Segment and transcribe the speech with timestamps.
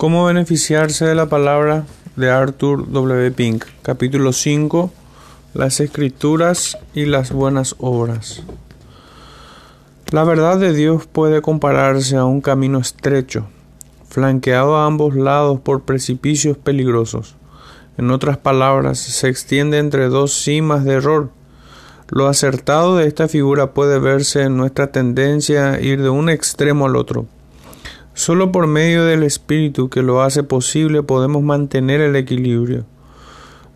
[0.00, 1.84] ¿Cómo beneficiarse de la palabra
[2.16, 3.32] de Arthur W.
[3.32, 3.66] Pink?
[3.82, 4.90] Capítulo 5.
[5.52, 8.42] Las escrituras y las buenas obras.
[10.10, 13.48] La verdad de Dios puede compararse a un camino estrecho,
[14.08, 17.36] flanqueado a ambos lados por precipicios peligrosos.
[17.98, 21.28] En otras palabras, se extiende entre dos cimas de error.
[22.08, 26.86] Lo acertado de esta figura puede verse en nuestra tendencia a ir de un extremo
[26.86, 27.26] al otro.
[28.20, 32.84] Solo por medio del Espíritu que lo hace posible podemos mantener el equilibrio.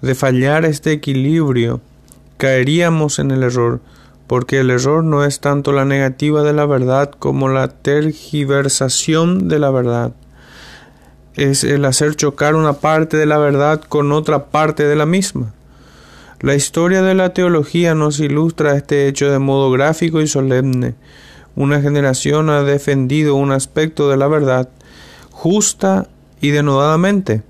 [0.02, 1.80] De fallar este equilibrio,
[2.37, 3.80] caeríamos en el error,
[4.27, 9.59] porque el error no es tanto la negativa de la verdad como la tergiversación de
[9.59, 10.12] la verdad.
[11.37, 15.55] Es el hacer chocar una parte de la verdad con otra parte de la misma.
[16.41, 20.97] La historia de la teología nos ilustra este hecho de modo gráfico y solemne.
[21.57, 24.69] Una generación ha defendido un aspecto de la verdad
[25.31, 26.09] justa
[26.41, 27.43] y denodadamente.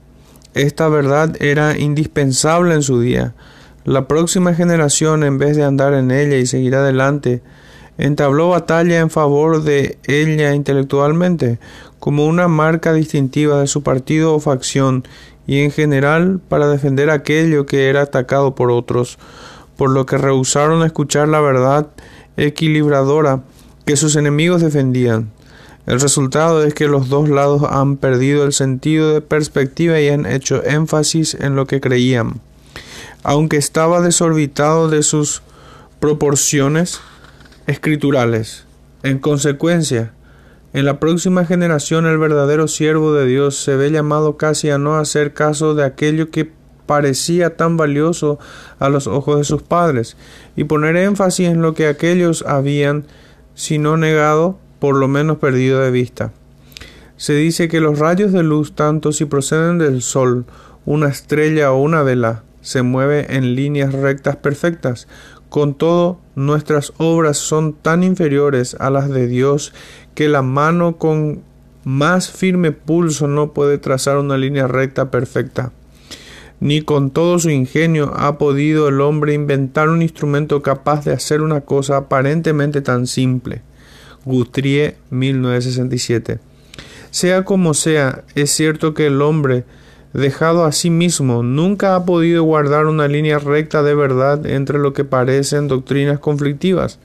[0.55, 3.35] Esta verdad era indispensable en su día.
[3.85, 7.43] La próxima generación, en vez de andar en ella y seguir adelante,
[7.99, 11.59] entabló batalla en favor de ella intelectualmente,
[11.99, 15.05] como una marca distintiva de su partido o facción,
[15.47, 19.19] y en general para defender aquello que era atacado por otros,
[19.77, 21.89] por lo que rehusaron escuchar la verdad
[22.37, 23.43] equilibradora
[23.85, 25.31] que sus enemigos defendían.
[25.87, 30.25] El resultado es que los dos lados han perdido el sentido de perspectiva y han
[30.25, 32.41] hecho énfasis en lo que creían.
[33.23, 35.43] Aunque estaba desorbitado de sus
[36.01, 37.01] proporciones
[37.67, 38.65] escriturales.
[39.03, 40.13] En consecuencia,
[40.73, 44.97] en la próxima generación el verdadero siervo de Dios se ve llamado casi a no
[44.97, 46.51] hacer caso de aquello que
[46.87, 48.39] parecía tan valioso
[48.79, 50.17] a los ojos de sus padres,
[50.57, 53.05] y poner énfasis en lo que aquellos habían
[53.55, 56.33] si no negado, por lo menos perdido de vista.
[57.17, 60.45] Se dice que los rayos de luz, tanto si proceden del sol,
[60.85, 65.07] una estrella o una vela, se mueve en líneas rectas perfectas.
[65.49, 69.73] Con todo, nuestras obras son tan inferiores a las de Dios
[70.15, 71.43] que la mano con
[71.85, 75.73] más firme pulso no puede trazar una línea recta perfecta.
[76.61, 81.43] Ni con todo su ingenio ha podido el hombre inventar un instrumento capaz de hacer
[81.43, 83.63] una cosa aparentemente tan simple.
[84.25, 86.39] Guthrie 1967.
[87.11, 89.65] Sea como sea, es cierto que el hombre,
[90.13, 94.93] dejado a sí mismo, nunca ha podido guardar una línea recta de verdad entre lo
[94.93, 96.99] que parecen doctrinas conflictivas.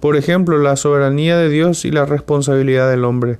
[0.00, 3.38] Por ejemplo, la soberanía de Dios y la responsabilidad del hombre,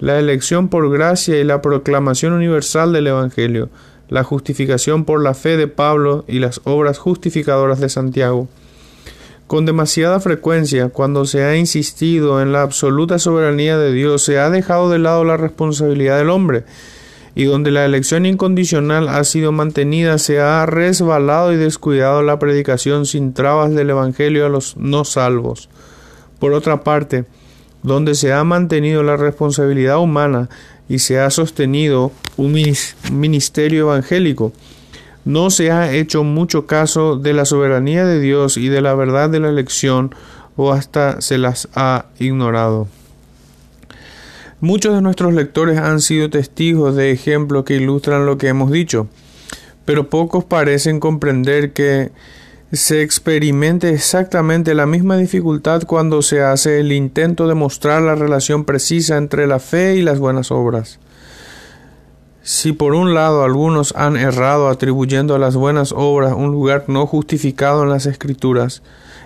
[0.00, 3.68] la elección por gracia y la proclamación universal del Evangelio,
[4.10, 8.48] la justificación por la fe de Pablo y las obras justificadoras de Santiago.
[9.46, 14.50] Con demasiada frecuencia, cuando se ha insistido en la absoluta soberanía de Dios, se ha
[14.50, 16.64] dejado de lado la responsabilidad del hombre,
[17.34, 23.06] y donde la elección incondicional ha sido mantenida, se ha resbalado y descuidado la predicación
[23.06, 25.68] sin trabas del Evangelio a los no salvos.
[26.38, 27.24] Por otra parte,
[27.82, 30.48] donde se ha mantenido la responsabilidad humana
[30.88, 32.56] y se ha sostenido un
[33.12, 34.52] ministerio evangélico.
[35.24, 39.30] No se ha hecho mucho caso de la soberanía de Dios y de la verdad
[39.30, 40.14] de la elección
[40.56, 42.88] o hasta se las ha ignorado.
[44.60, 49.08] Muchos de nuestros lectores han sido testigos de ejemplos que ilustran lo que hemos dicho,
[49.86, 52.10] pero pocos parecen comprender que
[52.72, 58.64] se experimente exactamente la misma dificultad cuando se hace el intento de mostrar la relación
[58.64, 61.00] precisa entre la fe y las buenas obras.
[62.42, 67.06] Si por un lado algunos han errado atribuyendo a las buenas obras un lugar no
[67.06, 68.82] justificado en las escrituras,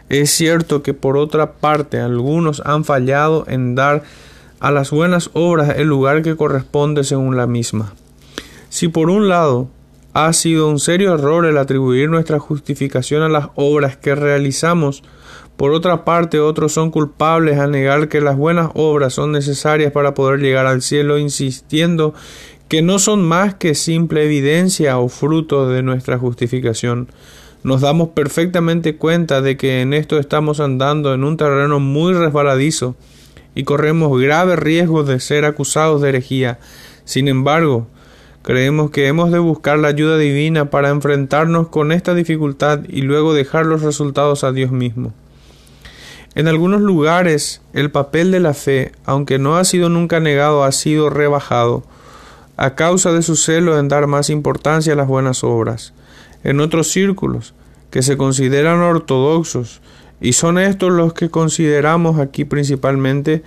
[0.09, 4.05] es cierto que por otra parte algunos han fallado en dar
[4.59, 7.95] a las buenas obras el lugar que corresponde según la misma.
[8.71, 9.69] Si por un lado
[10.15, 15.03] ha sido un serio error el atribuir nuestra justificación a las obras que realizamos.
[15.57, 20.15] Por otra parte, otros son culpables al negar que las buenas obras son necesarias para
[20.15, 22.15] poder llegar al cielo, insistiendo
[22.69, 27.09] que no son más que simple evidencia o fruto de nuestra justificación.
[27.65, 32.95] Nos damos perfectamente cuenta de que en esto estamos andando en un terreno muy resbaladizo
[33.57, 36.61] y corremos graves riesgos de ser acusados de herejía.
[37.05, 37.89] Sin embargo,
[38.45, 43.33] Creemos que hemos de buscar la ayuda divina para enfrentarnos con esta dificultad y luego
[43.33, 45.15] dejar los resultados a Dios mismo.
[46.35, 50.73] En algunos lugares el papel de la fe, aunque no ha sido nunca negado, ha
[50.73, 51.85] sido rebajado
[52.59, 55.95] a causa de su celo en dar más importancia a las buenas obras.
[56.43, 57.55] En otros círculos,
[57.91, 59.81] que se consideran ortodoxos,
[60.21, 63.43] y son estos los que consideramos aquí principalmente,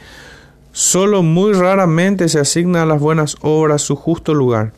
[0.77, 4.73] Solo muy raramente se asigna a las buenas obras su justo lugar,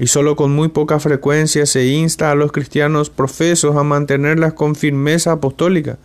[0.00, 4.74] y solo con muy poca frecuencia se insta a los cristianos profesos a mantenerlas con
[4.74, 5.98] firmeza apostólica.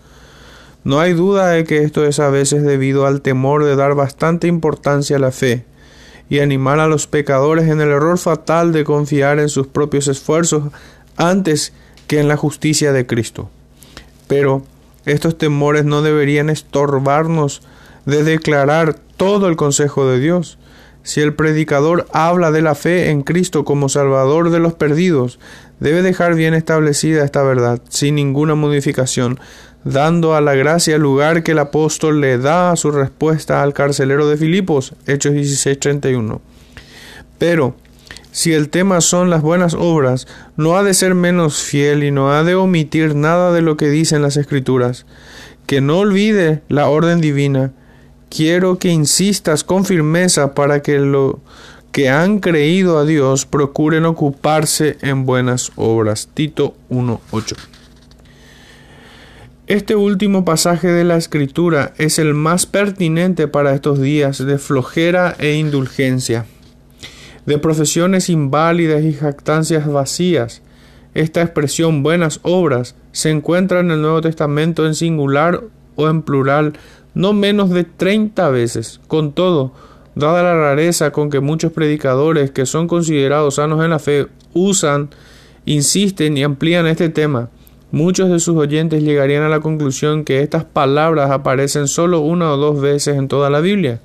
[0.84, 4.48] No hay duda de que esto es a veces debido al temor de dar bastante
[4.48, 5.64] importancia a la fe
[6.30, 10.74] y animar a los pecadores en el error fatal de confiar en sus propios esfuerzos
[11.16, 11.72] antes
[12.08, 13.50] que en la justicia de Cristo.
[14.28, 14.62] Pero
[15.06, 17.62] estos temores no deberían estorbarnos
[18.06, 20.58] de declarar todo el consejo de Dios.
[21.06, 25.40] Si el predicador habla de la fe en Cristo como Salvador de los perdidos,
[25.80, 29.40] debe dejar bien establecida esta verdad, sin ninguna modificación,
[29.84, 33.76] dando a la gracia el lugar que el apóstol le da a su respuesta al
[33.76, 36.42] carcelero de Filipos, Hechos 16:31.
[37.38, 37.76] Pero,
[38.32, 40.28] si el tema son las buenas obras,
[40.58, 43.90] no ha de ser menos fiel y no ha de omitir nada de lo que
[43.90, 45.06] dicen las Escrituras.
[45.68, 47.74] Que no olvide la orden divina,
[48.36, 51.40] quiero que insistas con firmeza para que lo
[51.94, 56.28] que han creído a Dios procuren ocuparse en buenas obras.
[56.34, 57.56] Tito 1.8.
[59.68, 65.36] Este último pasaje de la escritura es el más pertinente para estos días de flojera
[65.40, 66.46] e indulgencia,
[67.46, 70.62] de profesiones inválidas y jactancias vacías.
[71.14, 75.62] Esta expresión buenas obras se encuentra en el Nuevo Testamento en singular
[75.96, 76.74] o en plural
[77.16, 79.02] no menos de 30 veces.
[79.08, 79.72] Con todo,
[80.14, 85.10] dada la rareza con que muchos predicadores que son considerados sanos en la fe usan,
[85.66, 87.50] insisten y amplían este tema,
[87.92, 92.58] muchos de sus oyentes llegarían a la conclusión que estas palabras aparecen solo una o
[92.58, 94.00] dos veces en toda la Biblia.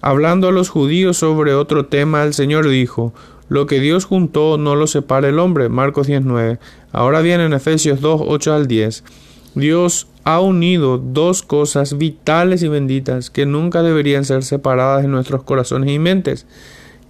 [0.00, 3.12] Hablando a los judíos sobre otro tema, el Señor dijo,
[3.52, 5.68] lo que Dios juntó no lo separa el hombre.
[5.68, 6.58] Marcos 19.
[6.90, 9.04] Ahora bien en Efesios 2, 8 al 10.
[9.54, 15.42] Dios ha unido dos cosas vitales y benditas que nunca deberían ser separadas en nuestros
[15.42, 16.46] corazones y mentes,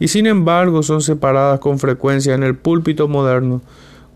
[0.00, 3.62] y sin embargo son separadas con frecuencia en el púlpito moderno.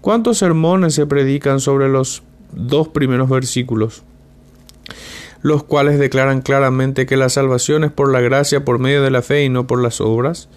[0.00, 4.02] ¿Cuántos sermones se predican sobre los dos primeros versículos?
[5.42, 9.22] los cuales declaran claramente que la salvación es por la gracia por medio de la
[9.22, 10.48] fe y no por las obras.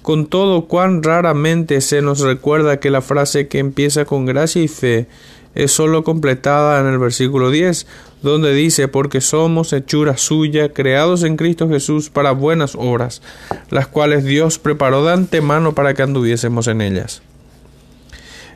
[0.00, 4.68] Con todo, cuán raramente se nos recuerda que la frase que empieza con gracia y
[4.68, 5.08] fe
[5.54, 7.86] es sólo completada en el versículo 10,
[8.22, 13.22] donde dice, porque somos hechura suya, creados en Cristo Jesús para buenas obras,
[13.70, 17.22] las cuales Dios preparó de antemano para que anduviésemos en ellas.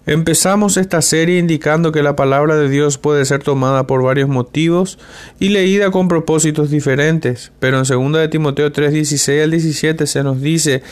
[0.07, 4.99] Empezamos esta serie indicando que la palabra de Dios puede ser tomada por varios motivos
[5.41, 10.23] y leída con propósitos diferentes, pero en 2 de Timoteo 3, 16 al 17 se
[10.23, 10.83] nos dice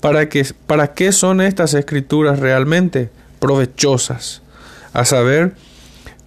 [0.00, 3.10] para, que, para qué son estas escrituras realmente
[3.40, 4.40] provechosas
[4.92, 5.54] a saber,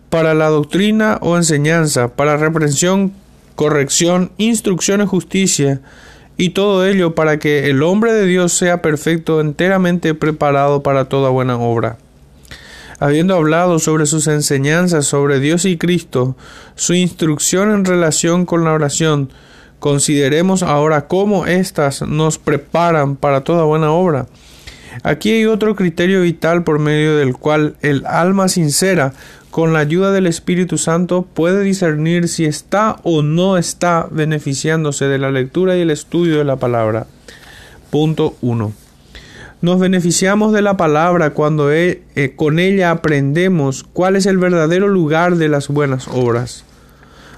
[0.09, 3.13] para la doctrina o enseñanza, para reprensión,
[3.55, 5.81] corrección, instrucción y justicia,
[6.37, 11.29] y todo ello para que el hombre de Dios sea perfecto, enteramente preparado para toda
[11.29, 11.97] buena obra.
[12.99, 16.35] Habiendo hablado sobre sus enseñanzas sobre Dios y Cristo,
[16.75, 19.29] su instrucción en relación con la oración,
[19.79, 24.27] consideremos ahora cómo éstas nos preparan para toda buena obra.
[25.01, 29.13] Aquí hay otro criterio vital por medio del cual el alma sincera,
[29.49, 35.17] con la ayuda del Espíritu Santo, puede discernir si está o no está beneficiándose de
[35.17, 37.07] la lectura y el estudio de la palabra.
[37.89, 38.73] Punto 1.
[39.61, 42.01] Nos beneficiamos de la palabra cuando eh,
[42.35, 46.65] con ella aprendemos cuál es el verdadero lugar de las buenas obras.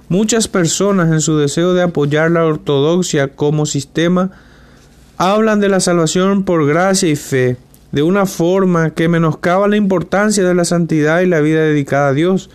[0.10, 4.32] Muchas personas en su deseo de apoyar la ortodoxia como sistema
[5.18, 7.58] hablan de la salvación por gracia y fe,
[7.92, 12.14] de una forma que menoscaba la importancia de la santidad y la vida dedicada a
[12.14, 12.50] Dios.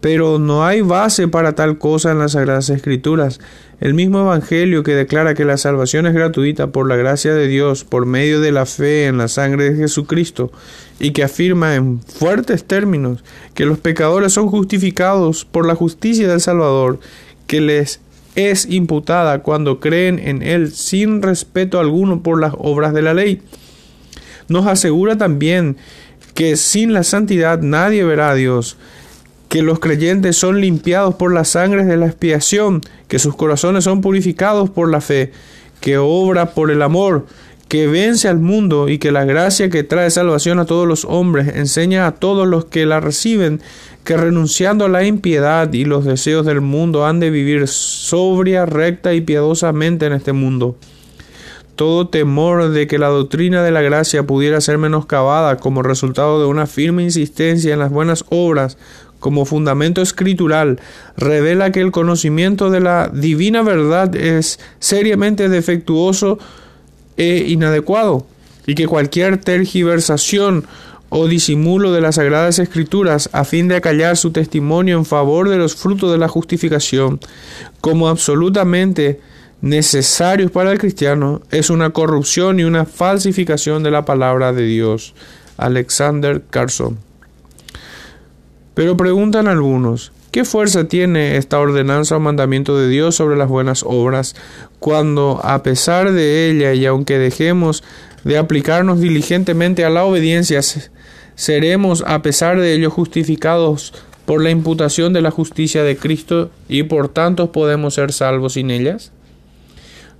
[0.00, 3.40] Pero no hay base para tal cosa en las Sagradas Escrituras.
[3.80, 7.84] El mismo Evangelio que declara que la salvación es gratuita por la gracia de Dios
[7.84, 10.52] por medio de la fe en la sangre de Jesucristo
[11.00, 16.40] y que afirma en fuertes términos que los pecadores son justificados por la justicia del
[16.40, 17.00] Salvador
[17.46, 18.00] que les
[18.36, 23.42] es imputada cuando creen en Él sin respeto alguno por las obras de la ley.
[24.48, 25.76] Nos asegura también
[26.34, 28.76] que sin la santidad nadie verá a Dios,
[29.48, 34.02] que los creyentes son limpiados por las sangres de la expiación, que sus corazones son
[34.02, 35.32] purificados por la fe,
[35.80, 37.26] que obra por el amor,
[37.68, 41.48] que vence al mundo y que la gracia que trae salvación a todos los hombres
[41.56, 43.60] enseña a todos los que la reciben
[44.04, 49.14] que renunciando a la impiedad y los deseos del mundo han de vivir sobria, recta
[49.14, 50.76] y piadosamente en este mundo.
[51.74, 56.46] Todo temor de que la doctrina de la gracia pudiera ser menoscabada como resultado de
[56.46, 58.78] una firme insistencia en las buenas obras
[59.18, 60.78] como fundamento escritural,
[61.16, 66.38] revela que el conocimiento de la divina verdad es seriamente defectuoso
[67.16, 68.26] e inadecuado,
[68.66, 70.66] y que cualquier tergiversación
[71.08, 75.56] o disimulo de las sagradas escrituras a fin de acallar su testimonio en favor de
[75.56, 77.20] los frutos de la justificación,
[77.80, 79.20] como absolutamente
[79.60, 85.14] necesarios para el cristiano, es una corrupción y una falsificación de la palabra de Dios.
[85.56, 86.98] Alexander Carson.
[88.74, 93.82] Pero preguntan algunos, ¿qué fuerza tiene esta ordenanza o mandamiento de Dios sobre las buenas
[93.86, 94.36] obras
[94.78, 97.82] cuando a pesar de ella y aunque dejemos
[98.22, 100.60] de aplicarnos diligentemente a la obediencia,
[101.36, 103.94] seremos a pesar de ello justificados
[104.26, 108.70] por la imputación de la justicia de Cristo y por tanto podemos ser salvos sin
[108.70, 109.12] ellas?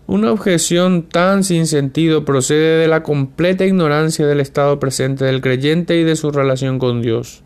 [0.07, 6.01] Una objeción tan sin sentido procede de la completa ignorancia del estado presente del creyente
[6.01, 7.43] y de su relación con Dios.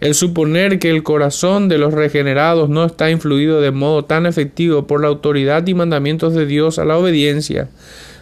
[0.00, 4.86] El suponer que el corazón de los regenerados no está influido de modo tan efectivo
[4.86, 7.68] por la autoridad y mandamientos de Dios a la obediencia,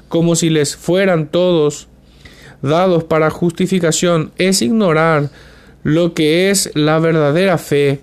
[0.08, 1.86] como si les fueran todos
[2.62, 5.30] dados para justificación, es ignorar
[5.84, 8.00] lo que es la verdadera fe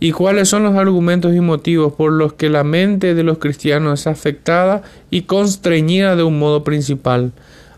[0.00, 4.00] y cuáles son los argumentos y motivos por los que la mente de los cristianos
[4.00, 7.32] es afectada y constreñida de un modo principal.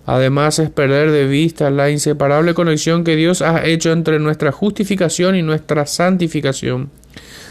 [0.07, 5.35] Además es perder de vista la inseparable conexión que Dios ha hecho entre nuestra justificación
[5.35, 6.91] y nuestra santificación.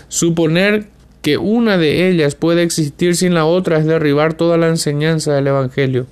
[0.07, 0.87] Suponer
[1.21, 5.47] que una de ellas puede existir sin la otra es derribar toda la enseñanza del
[5.47, 6.07] Evangelio.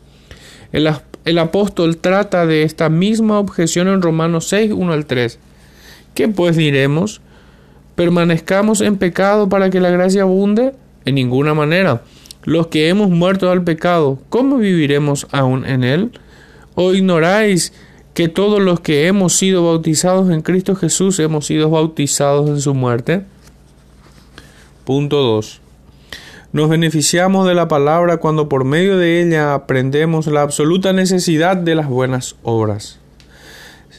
[0.74, 5.40] El, apóstol trata de esta misma objeción en Romanos 6, 1 al 3.
[6.14, 7.22] ¿Qué pues diremos?
[7.96, 10.74] permanezcamos en pecado para que la gracia abunde?
[11.06, 12.02] En ninguna manera.
[12.44, 16.12] Los que hemos muerto al pecado, ¿cómo viviremos aún en él?
[16.76, 17.74] ¿O ignoráis
[18.14, 22.74] que todos los que hemos sido bautizados en Cristo Jesús hemos sido bautizados en su
[22.74, 23.24] muerte?
[24.86, 25.62] Punto 2.
[26.52, 31.76] Nos beneficiamos de la palabra cuando por medio de ella aprendemos la absoluta necesidad de
[31.76, 33.00] las buenas obras.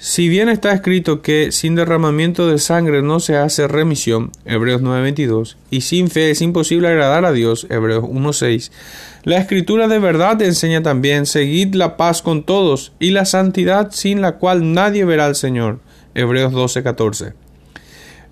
[0.06, 5.56] Si bien está escrito que sin derramamiento de sangre no se hace remisión, Hebreos 9:22,
[5.70, 8.70] y sin fe es imposible agradar a Dios, Hebreos 1:6,
[9.23, 14.20] la escritura de verdad enseña también, seguid la paz con todos y la santidad sin
[14.20, 15.78] la cual nadie verá al Señor,
[16.14, 17.32] Hebreos 12:14.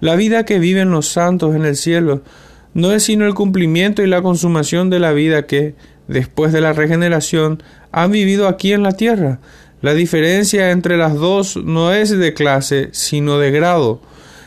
[0.00, 2.21] La vida que viven los santos en el cielo
[2.75, 5.75] no es sino el cumplimiento y la consumación de la vida que,
[6.07, 7.62] después de la regeneración,
[7.93, 9.41] han vivido aquí en la tierra,
[9.83, 14.01] la diferencia entre las dos no es de clase, sino de grado.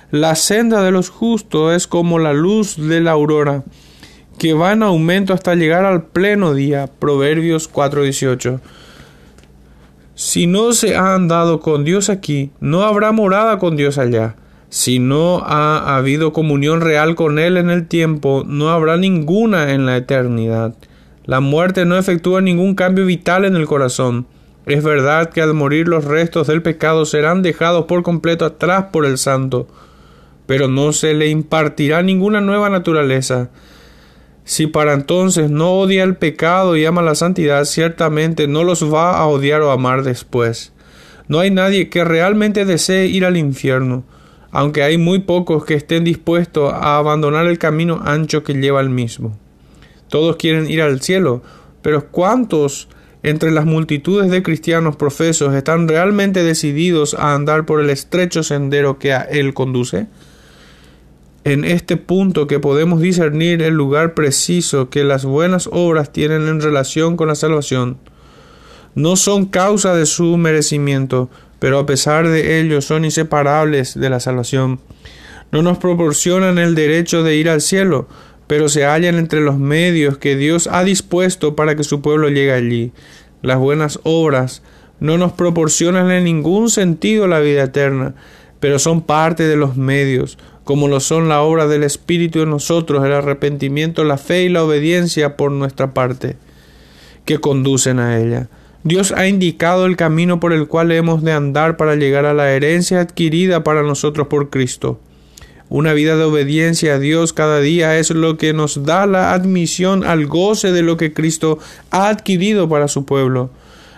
[0.10, 3.66] La senda de los justos es como la luz de la aurora,
[4.40, 6.88] que va en aumento hasta llegar al pleno día.
[6.88, 8.62] Proverbios 4:18.
[10.16, 14.38] Si no se ha andado con Dios aquí, no habrá morada con Dios allá.
[14.70, 19.86] Si no ha habido comunión real con Él en el tiempo, no habrá ninguna en
[19.86, 20.76] la eternidad.
[21.26, 24.28] La muerte no efectúa ningún cambio vital en el corazón.
[24.66, 29.06] Es verdad que al morir los restos del pecado serán dejados por completo atrás por
[29.06, 29.68] el santo,
[30.48, 33.50] pero no se le impartirá ninguna nueva naturaleza.
[34.44, 39.18] Si para entonces no odia el pecado y ama la santidad, ciertamente no los va
[39.18, 40.72] a odiar o amar después.
[41.28, 44.04] No hay nadie que realmente desee ir al infierno,
[44.52, 48.90] aunque hay muy pocos que estén dispuestos a abandonar el camino ancho que lleva al
[48.90, 49.38] mismo.
[50.10, 51.42] Todos quieren ir al cielo,
[51.82, 52.88] pero ¿cuántos
[53.26, 59.00] entre las multitudes de cristianos profesos están realmente decididos a andar por el estrecho sendero
[59.00, 60.06] que a Él conduce?
[61.44, 66.62] En este punto que podemos discernir el lugar preciso que las buenas obras tienen en
[66.62, 67.98] relación con la salvación,
[68.94, 74.20] no son causa de su merecimiento, pero a pesar de ello son inseparables de la
[74.20, 74.80] salvación.
[75.52, 78.08] No nos proporcionan el derecho de ir al cielo,
[78.48, 82.54] pero se hallan entre los medios que Dios ha dispuesto para que su pueblo llegue
[82.54, 82.92] allí.
[83.42, 84.62] Las buenas obras
[85.00, 88.16] no nos proporcionan en ningún sentido la vida eterna,
[88.60, 93.06] pero son parte de los medios, como lo son la obra del Espíritu en nosotros,
[93.06, 96.38] el arrepentimiento, la fe y la obediencia por nuestra parte,
[97.26, 98.48] que conducen a ella.
[98.84, 102.52] Dios ha indicado el camino por el cual hemos de andar para llegar a la
[102.52, 105.00] herencia adquirida para nosotros por Cristo.
[105.70, 110.04] Una vida de obediencia a Dios cada día es lo que nos da la admisión
[110.04, 111.58] al goce de lo que Cristo
[111.90, 113.50] ha adquirido para su pueblo.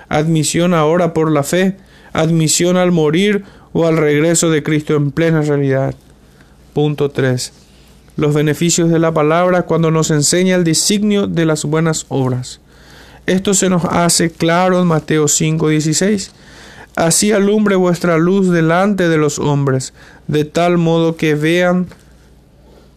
[0.07, 1.75] Admisión ahora por la fe,
[2.13, 3.43] admisión al morir
[3.73, 5.93] o al regreso de Cristo en plena realidad.
[6.73, 7.51] Punto 3.
[8.15, 12.61] Los beneficios de la palabra cuando nos enseña el designio de las buenas obras.
[13.25, 16.31] Esto se nos hace claro en Mateo 5:16.
[16.97, 19.93] Así alumbre vuestra luz delante de los hombres,
[20.25, 21.85] de tal modo que vean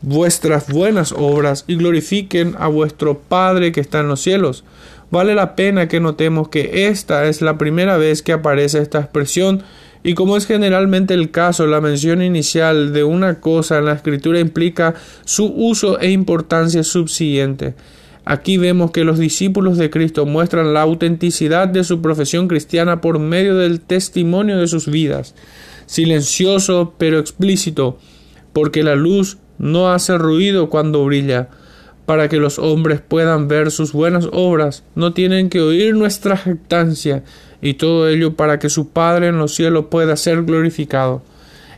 [0.01, 4.65] vuestras buenas obras y glorifiquen a vuestro Padre que está en los cielos.
[5.11, 9.65] Vale la pena que notemos que esta es la primera vez que aparece esta expresión
[10.03, 14.41] y como es generalmente el caso, la mención inicial de una cosa en la escritura
[14.41, 14.95] implica
[15.27, 17.75] su uso e importancia subsiguiente.
[18.31, 23.19] Aquí vemos que los discípulos de Cristo muestran la autenticidad de su profesión cristiana por
[23.19, 25.35] medio del testimonio de sus vidas,
[25.87, 27.99] silencioso pero explícito,
[28.53, 31.49] porque la luz no hace ruido cuando brilla.
[32.07, 37.25] Para que los hombres puedan ver sus buenas obras, no tienen que oír nuestra jactancia,
[37.61, 41.21] y todo ello para que su Padre en los cielos pueda ser glorificado.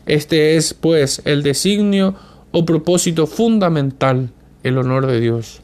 [0.04, 2.14] Este es, pues, el designio
[2.50, 4.28] o propósito fundamental,
[4.64, 5.61] el honor de Dios.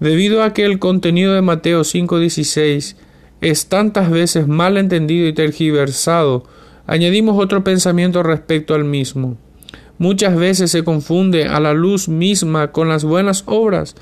[0.00, 2.96] Debido a que el contenido de Mateo 5:16
[3.40, 6.44] es tantas veces mal entendido y tergiversado,
[6.86, 9.36] añadimos otro pensamiento respecto al mismo.
[9.98, 13.96] Muchas veces se confunde a la luz misma con las buenas obras,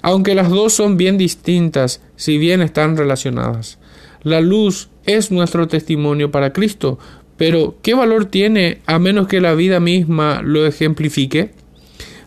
[0.00, 3.78] aunque las dos son bien distintas, si bien están relacionadas.
[4.22, 6.98] La luz es nuestro testimonio para Cristo,
[7.36, 11.50] pero ¿qué valor tiene a menos que la vida misma lo ejemplifique?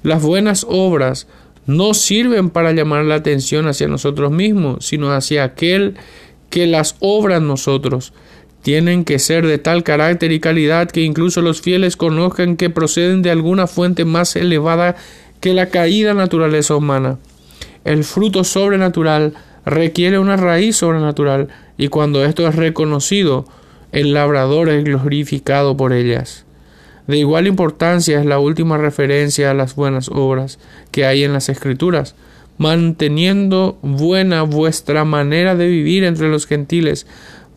[0.04, 1.28] Las buenas obras
[1.66, 5.96] no sirven para llamar la atención hacia nosotros mismos, sino hacia aquel
[6.50, 8.14] que las obra en nosotros.
[8.62, 13.22] Tienen que ser de tal carácter y calidad que incluso los fieles conozcan que proceden
[13.22, 14.96] de alguna fuente más elevada
[15.40, 17.18] que la caída naturaleza humana.
[17.84, 19.34] El fruto sobrenatural
[19.66, 23.46] requiere una raíz sobrenatural, y cuando esto es reconocido,
[23.92, 26.45] el labrador es glorificado por ellas.
[27.08, 30.60] De igual importancia es la última referencia a las buenas obras
[30.92, 32.16] que hay en las Escrituras,
[32.58, 37.06] manteniendo buena vuestra manera de vivir entre los gentiles,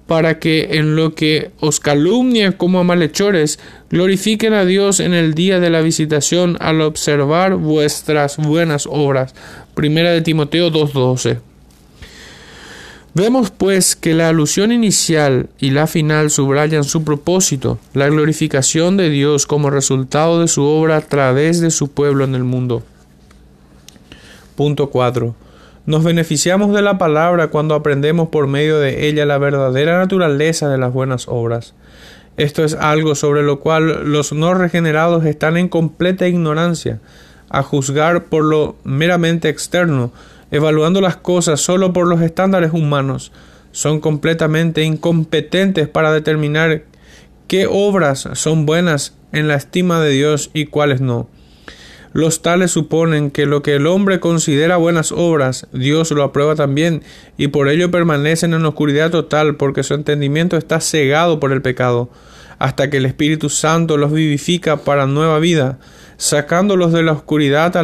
[0.07, 3.59] para que en lo que os calumnian como a malhechores,
[3.91, 9.35] glorifiquen a Dios en el día de la visitación al observar vuestras buenas obras.
[9.75, 11.48] Primera de Timoteo 2.12.
[13.19, 19.11] Vemos pues que la alusión inicial y la final subrayan su propósito, la glorificación de
[19.11, 22.85] Dios como resultado de su obra a través de su pueblo en el mundo.
[24.55, 25.35] Punto 4.
[25.85, 30.79] Nos beneficiamos de la palabra cuando aprendemos por medio de ella la verdadera naturaleza de
[30.79, 31.75] las buenas obras.
[32.37, 37.01] Esto es algo sobre lo cual los no regenerados están en completa ignorancia,
[37.51, 40.13] a juzgar por lo meramente externo,
[40.51, 43.33] evaluando las cosas solo por los estándares humanos,
[43.73, 46.85] son completamente incompetentes para determinar
[47.47, 51.29] qué obras son buenas en la estima de Dios y cuáles no.
[52.13, 57.03] Los tales suponen que lo que el hombre considera buenas obras, Dios lo aprueba también,
[57.37, 62.09] y por ello permanecen en oscuridad total, porque su entendimiento está cegado por el pecado,
[62.59, 65.79] hasta que el Espíritu Santo los vivifica para nueva vida
[66.19, 67.83] sacándolos de la oscuridad a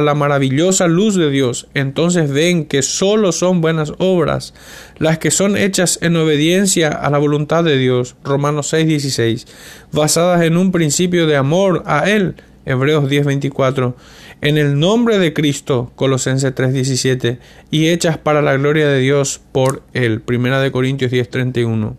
[0.00, 1.66] la, maravillosa luz de Dios.
[1.74, 4.54] Entonces ven que sólo son buenas obras
[4.98, 8.14] las que son hechas en obediencia a la voluntad de Dios.
[8.22, 9.46] Romanos 6:16,
[9.90, 12.36] basadas en un principio de amor a Él.
[12.66, 13.96] Hebreos 10:24,
[14.42, 17.38] en el nombre de Cristo, Colosenses 3:17,
[17.70, 20.20] y hechas para la gloria de Dios por Él.
[20.20, 21.96] Primera de Corintios 10:31.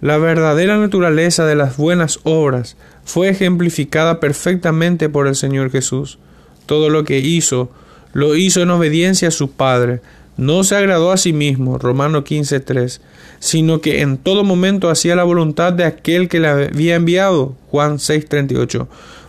[0.00, 2.76] La verdadera naturaleza de las buenas obras
[3.08, 6.18] fue ejemplificada perfectamente por el Señor Jesús.
[6.66, 7.70] Todo lo que hizo,
[8.12, 10.02] lo hizo en obediencia a su Padre.
[10.36, 13.00] No se agradó a sí mismo, Romano 15.3,
[13.38, 17.96] sino que en todo momento hacía la voluntad de aquel que le había enviado, Juan
[17.96, 18.86] 6.38.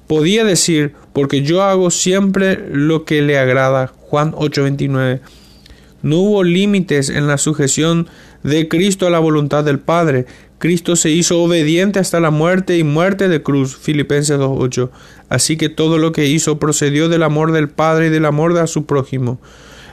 [0.07, 5.21] Podía decir, porque yo hago siempre lo que le agrada, Juan 8.29.
[6.01, 8.09] No hubo límites en la sujeción
[8.43, 10.25] de Cristo a la voluntad del Padre.
[10.59, 13.77] Cristo se hizo obediente hasta la muerte y muerte de cruz.
[13.77, 14.89] Filipenses 2.8.
[15.29, 18.67] Así que todo lo que hizo procedió del amor del Padre y del amor de
[18.67, 19.39] su prójimo.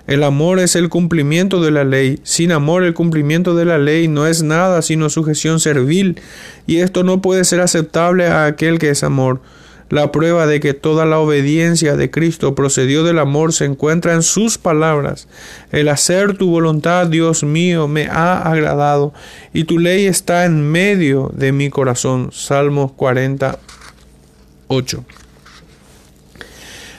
[0.09, 2.18] El amor es el cumplimiento de la ley.
[2.24, 6.20] Sin amor el cumplimiento de la ley no es nada sino sujeción servil,
[6.66, 9.40] y esto no puede ser aceptable a aquel que es amor.
[9.88, 14.22] La prueba de que toda la obediencia de Cristo procedió del amor se encuentra en
[14.22, 15.29] sus palabras.
[15.70, 19.14] El hacer tu voluntad, Dios mío, me ha agradado,
[19.53, 22.31] y tu ley está en medio de mi corazón.
[22.33, 25.05] Salmos 48.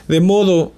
[0.07, 0.71] De modo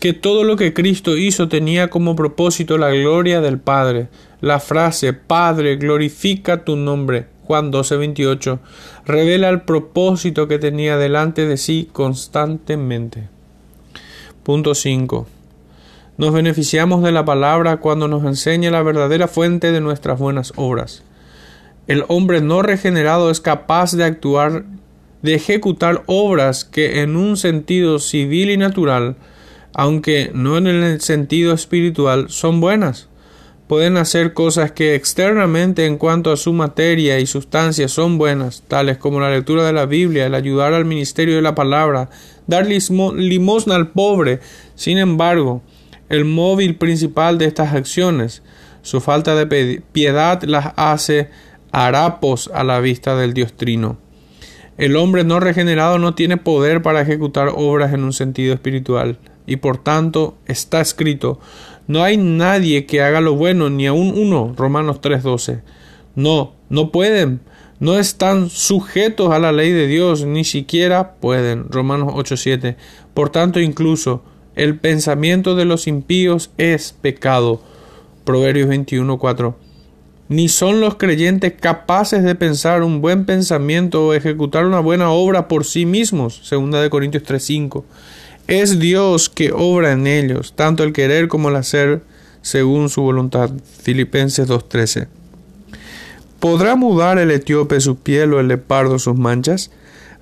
[0.00, 4.08] que todo lo que Cristo hizo tenía como propósito la gloria del Padre.
[4.40, 8.58] La frase Padre, glorifica tu nombre Juan 12:28,
[9.04, 13.28] revela el propósito que tenía delante de sí constantemente.
[14.42, 15.26] Punto 5.
[16.18, 21.04] Nos beneficiamos de la palabra cuando nos enseña la verdadera fuente de nuestras buenas obras.
[21.86, 24.64] El hombre no regenerado es capaz de actuar,
[25.22, 29.14] de ejecutar obras que en un sentido civil y natural,
[29.72, 33.08] aunque no en el sentido espiritual, son buenas.
[33.66, 38.96] Pueden hacer cosas que externamente en cuanto a su materia y sustancia son buenas, tales
[38.96, 42.08] como la lectura de la Biblia, el ayudar al ministerio de la palabra,
[42.46, 44.38] dar limosna al pobre.
[44.76, 45.62] Sin embargo,
[46.08, 48.44] el móvil principal de estas acciones,
[48.82, 51.30] su falta de piedad las hace
[51.72, 53.98] harapos a la vista del Dios Trino.
[54.78, 59.56] El hombre no regenerado no tiene poder para ejecutar obras en un sentido espiritual, y
[59.56, 61.40] por tanto está escrito
[61.86, 64.54] no hay nadie que haga lo bueno, ni aun uno.
[64.56, 65.62] Romanos 3:12.
[66.14, 67.40] No, no pueden.
[67.78, 71.70] No están sujetos a la ley de Dios, ni siquiera pueden.
[71.70, 72.76] Romanos 8:7.
[73.14, 74.22] Por tanto, incluso
[74.54, 77.60] el pensamiento de los impíos es pecado.
[78.24, 79.56] Proverbios 21:4.
[80.28, 85.46] Ni son los creyentes capaces de pensar un buen pensamiento o ejecutar una buena obra
[85.46, 86.40] por sí mismos.
[86.42, 87.84] Segunda de Corintios 3:5.
[88.48, 92.02] Es Dios que obra en ellos, tanto el querer como el hacer
[92.42, 93.50] según su voluntad.
[93.82, 95.08] Filipenses 2.13.
[96.38, 99.72] ¿Podrá mudar el etíope su piel o el leopardo sus manchas?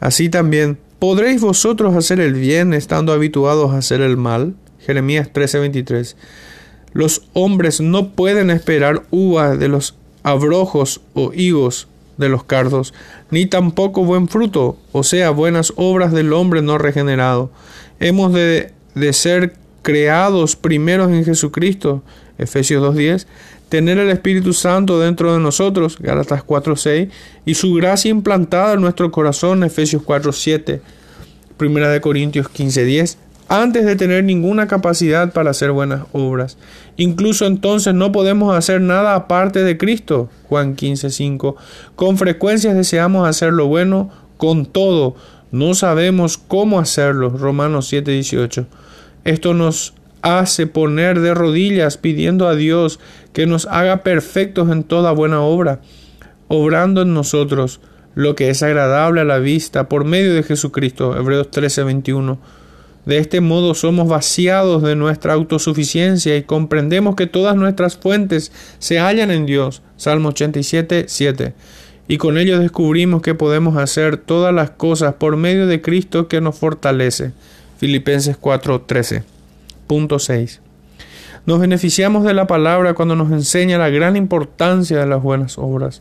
[0.00, 4.54] Así también, ¿podréis vosotros hacer el bien estando habituados a hacer el mal?
[4.80, 6.16] Jeremías 13:23.
[6.94, 12.94] Los hombres no pueden esperar uvas de los abrojos o higos de los cardos,
[13.30, 17.50] ni tampoco buen fruto, o sea, buenas obras del hombre no regenerado.
[18.00, 22.02] Hemos de, de ser creados primeros en Jesucristo,
[22.38, 23.26] Efesios 2.10,
[23.68, 27.10] tener el Espíritu Santo dentro de nosotros, Gálatas 4.6,
[27.44, 30.80] y su gracia implantada en nuestro corazón, Efesios 4.7,
[31.56, 33.16] Primera de Corintios 15.10,
[33.48, 36.56] antes de tener ninguna capacidad para hacer buenas obras.
[36.96, 40.30] Incluso entonces no podemos hacer nada aparte de Cristo.
[40.48, 41.56] Juan 15:5.
[41.94, 45.16] Con frecuencia deseamos hacer lo bueno, con todo
[45.54, 47.28] no sabemos cómo hacerlo.
[47.30, 48.66] Romanos 7:18.
[49.22, 52.98] Esto nos hace poner de rodillas pidiendo a Dios
[53.32, 55.80] que nos haga perfectos en toda buena obra,
[56.48, 57.80] obrando en nosotros
[58.16, 61.16] lo que es agradable a la vista por medio de Jesucristo.
[61.16, 62.40] Hebreos 13:21.
[63.06, 68.98] De este modo somos vaciados de nuestra autosuficiencia y comprendemos que todas nuestras fuentes se
[68.98, 69.82] hallan en Dios.
[69.96, 71.54] Salmo 87, 7.
[72.06, 76.40] Y con ello descubrimos que podemos hacer todas las cosas por medio de Cristo que
[76.40, 77.32] nos fortalece.
[77.78, 79.24] Filipenses 4, 13.
[79.86, 80.60] Punto 6.
[81.46, 86.00] Nos beneficiamos de la palabra cuando nos enseña la gran importancia de las buenas obras.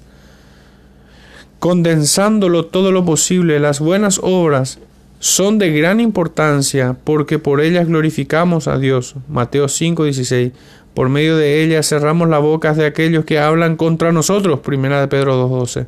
[1.60, 4.80] Condensándolo todo lo posible, las buenas obras
[5.20, 9.16] son de gran importancia porque por ellas glorificamos a Dios.
[9.30, 10.52] Mateo 5:16.
[10.94, 14.60] Por medio de ellas cerramos las bocas de aquellos que hablan contra nosotros.
[14.60, 15.88] Primera de Pedro 2:12.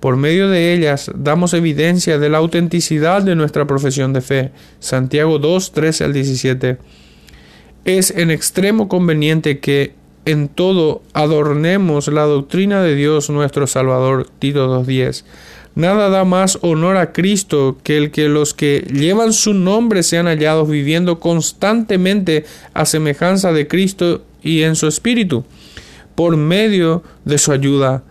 [0.00, 4.50] Por medio de ellas damos evidencia de la autenticidad de nuestra profesión de fe.
[4.80, 6.78] Santiago 2:13 al 17.
[7.84, 14.28] Es en extremo conveniente que en todo adornemos la doctrina de Dios nuestro Salvador.
[14.38, 15.24] Tito 2:10
[15.74, 20.26] Nada da más honor a Cristo que el que los que llevan su nombre sean
[20.26, 25.44] hallados viviendo constantemente a semejanza de Cristo y en su espíritu,
[26.14, 28.02] por medio de su ayuda.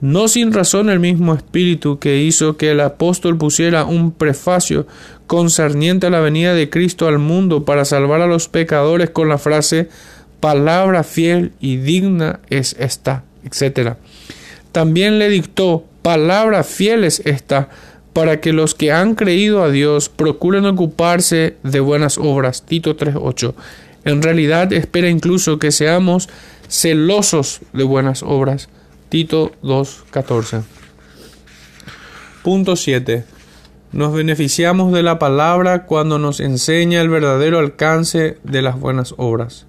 [0.00, 4.86] No sin razón el mismo espíritu que hizo que el apóstol pusiera un prefacio
[5.26, 9.36] concerniente a la venida de Cristo al mundo para salvar a los pecadores con la
[9.36, 9.88] frase
[10.38, 13.96] palabra fiel y digna es esta, etc.
[14.72, 17.68] También le dictó palabra fiel es esta,
[18.12, 22.64] para que los que han creído a Dios procuren ocuparse de buenas obras.
[22.66, 23.54] Tito 3.8.
[24.04, 26.28] En realidad espera incluso que seamos
[26.68, 28.68] celosos de buenas obras.
[29.08, 30.62] Tito 2.14.
[32.42, 33.24] Punto 7.
[33.92, 39.66] Nos beneficiamos de la palabra cuando nos enseña el verdadero alcance de las buenas obras.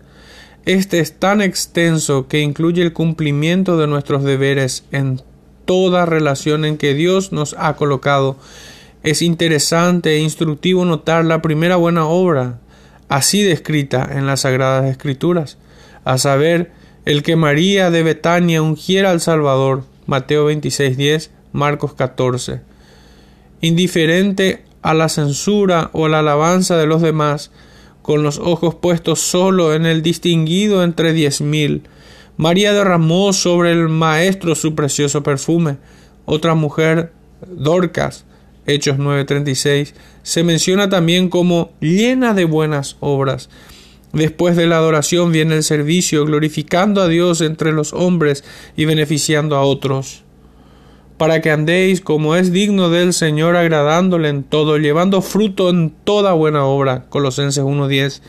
[0.65, 5.21] Este es tan extenso que incluye el cumplimiento de nuestros deberes en
[5.65, 8.37] toda relación en que Dios nos ha colocado.
[9.03, 12.59] Es interesante e instructivo notar la primera buena obra,
[13.09, 15.57] así descrita en las Sagradas Escrituras,
[16.05, 16.71] a saber,
[17.05, 22.61] el que María de Betania ungiera al Salvador, Mateo 26:10, Marcos 14.
[23.61, 27.51] Indiferente a la censura o a la alabanza de los demás,
[28.01, 31.83] con los ojos puestos solo en el distinguido entre diez mil,
[32.41, 35.77] María derramó sobre el maestro su precioso perfume.
[36.25, 37.11] Otra mujer,
[37.47, 38.25] Dorcas,
[38.65, 43.51] Hechos 9:36, se menciona también como llena de buenas obras.
[44.11, 48.43] Después de la adoración viene el servicio, glorificando a Dios entre los hombres
[48.75, 50.23] y beneficiando a otros.
[51.19, 56.33] para que andéis como es digno del Señor, agradándole en todo, llevando fruto en toda
[56.33, 57.05] buena obra.
[57.09, 58.23] Colosenses 1.10.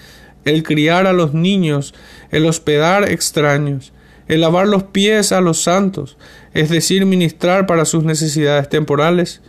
[0.45, 1.95] El criar a los niños,
[2.31, 3.95] el hospedar extraños,
[4.29, 6.17] el lavar los pies a los santos,
[6.55, 9.41] es decir, ministrar para sus necesidades temporales,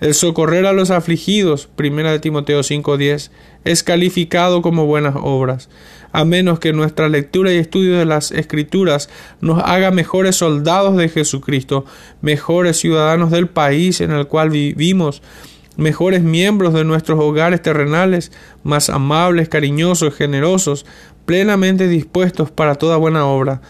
[0.00, 3.30] el socorrer a los afligidos, 1 de Timoteo 5:10,
[3.64, 5.68] es calificado como buenas obras,
[6.12, 11.08] a menos que nuestra lectura y estudio de las Escrituras nos haga mejores soldados de
[11.10, 11.84] Jesucristo,
[12.22, 15.22] mejores ciudadanos del país en el cual vivimos,
[15.76, 18.32] mejores miembros de nuestros hogares terrenales,
[18.64, 20.86] más amables, cariñosos, generosos,
[21.26, 23.60] plenamente dispuestos para toda buena obra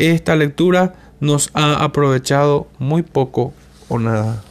[0.00, 3.52] esta lectura nos ha aprovechado muy poco
[3.88, 4.42] o nada.